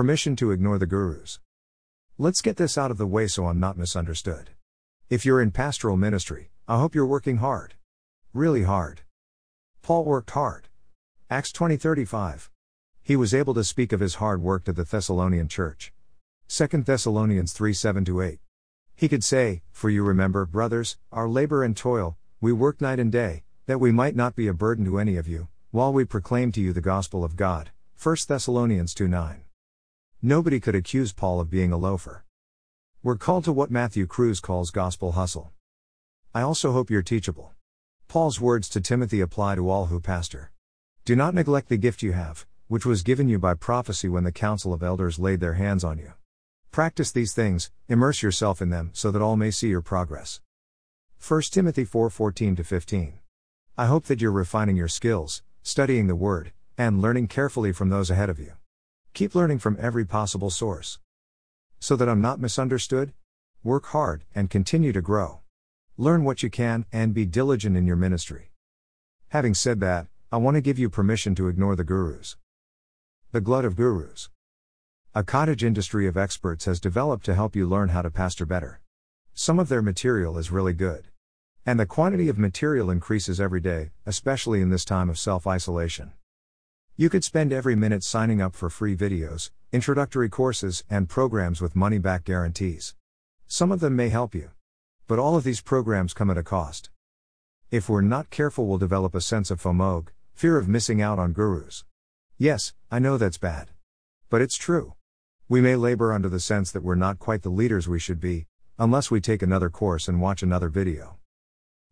[0.00, 1.40] Permission to ignore the gurus.
[2.16, 4.48] Let's get this out of the way so I'm not misunderstood.
[5.10, 7.74] If you're in pastoral ministry, I hope you're working hard.
[8.32, 9.02] Really hard.
[9.82, 10.70] Paul worked hard.
[11.28, 12.48] Acts 20:35.
[13.02, 15.92] He was able to speak of his hard work to the Thessalonian church.
[16.48, 18.40] 2 Thessalonians 3 7 8.
[18.94, 23.12] He could say, For you remember, brothers, our labor and toil, we worked night and
[23.12, 26.52] day, that we might not be a burden to any of you, while we proclaim
[26.52, 27.70] to you the gospel of God.
[28.02, 29.42] 1 Thessalonians 2 9.
[30.22, 32.24] Nobody could accuse Paul of being a loafer.
[33.02, 35.52] We're called to what Matthew Cruz calls gospel hustle.
[36.34, 37.54] I also hope you're teachable.
[38.06, 40.52] Paul's words to Timothy apply to all who pastor.
[41.06, 44.30] Do not neglect the gift you have, which was given you by prophecy when the
[44.30, 46.12] council of elders laid their hands on you.
[46.70, 50.42] Practice these things, immerse yourself in them so that all may see your progress.
[51.26, 53.20] 1 Timothy 4:14 15.
[53.78, 58.10] I hope that you're refining your skills, studying the word, and learning carefully from those
[58.10, 58.52] ahead of you.
[59.12, 60.98] Keep learning from every possible source.
[61.80, 63.12] So that I'm not misunderstood?
[63.62, 65.40] Work hard and continue to grow.
[65.96, 68.52] Learn what you can and be diligent in your ministry.
[69.28, 72.36] Having said that, I want to give you permission to ignore the gurus.
[73.32, 74.30] The glut of gurus.
[75.14, 78.80] A cottage industry of experts has developed to help you learn how to pastor better.
[79.34, 81.08] Some of their material is really good.
[81.66, 86.12] And the quantity of material increases every day, especially in this time of self isolation.
[87.00, 91.74] You could spend every minute signing up for free videos, introductory courses, and programs with
[91.74, 92.94] money back guarantees.
[93.46, 94.50] Some of them may help you.
[95.06, 96.90] But all of these programs come at a cost.
[97.70, 101.32] If we're not careful, we'll develop a sense of FOMO, fear of missing out on
[101.32, 101.86] gurus.
[102.36, 103.70] Yes, I know that's bad.
[104.28, 104.92] But it's true.
[105.48, 108.46] We may labor under the sense that we're not quite the leaders we should be,
[108.78, 111.16] unless we take another course and watch another video.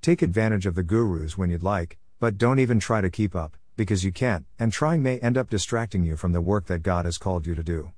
[0.00, 3.56] Take advantage of the gurus when you'd like, but don't even try to keep up,
[3.76, 7.04] because you can't, and trying may end up distracting you from the work that God
[7.04, 7.92] has called you to do.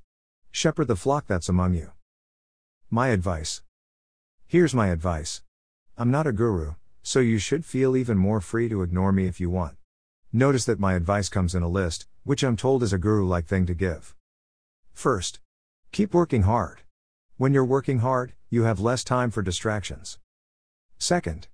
[0.51, 1.93] Shepherd the flock that's among you.
[2.91, 3.63] My advice.
[4.47, 5.43] Here's my advice.
[5.99, 9.41] I'm not a guru, so you should feel even more free to ignore me if
[9.41, 9.77] you want.
[10.33, 13.47] Notice that my advice comes in a list, which I'm told is a guru like
[13.47, 14.15] thing to give.
[14.93, 15.41] First,
[15.93, 16.83] keep working hard.
[17.37, 20.19] When you're working hard, you have less time for distractions.
[20.99, 21.49] Second,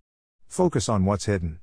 [0.47, 1.61] focus on what's hidden.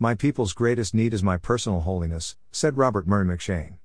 [0.00, 3.78] My people's greatest need is my personal holiness, said Robert Murray M'Cheyne.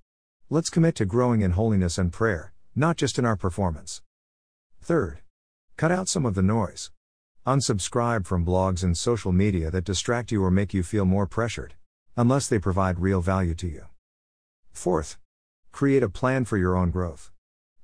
[0.49, 4.01] Let's commit to growing in holiness and prayer, not just in our performance.
[4.81, 5.19] Third,
[5.77, 6.89] cut out some of the noise.
[7.45, 11.75] Unsubscribe from blogs and social media that distract you or make you feel more pressured,
[12.17, 13.85] unless they provide real value to you.
[14.71, 15.19] Fourth,
[15.71, 17.31] create a plan for your own growth.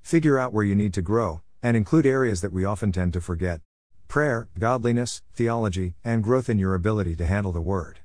[0.02, 3.20] Figure out where you need to grow, and include areas that we often tend to
[3.20, 3.60] forget
[4.08, 8.00] prayer, godliness, theology, and growth in your ability to handle the Word.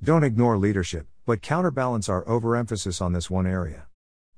[0.00, 3.88] Don't ignore leadership, but counterbalance our overemphasis on this one area.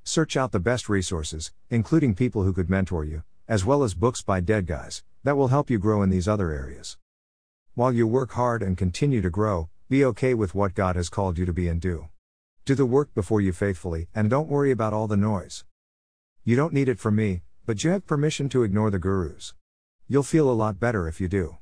[0.03, 4.23] Search out the best resources, including people who could mentor you, as well as books
[4.23, 6.97] by dead guys, that will help you grow in these other areas.
[7.75, 11.37] While you work hard and continue to grow, be okay with what God has called
[11.37, 12.09] you to be and do.
[12.65, 15.67] Do the work before you faithfully, and don't worry about all the noise.
[16.43, 19.53] You don't need it from me, but you have permission to ignore the gurus.
[20.09, 21.60] You'll feel a lot better if you do.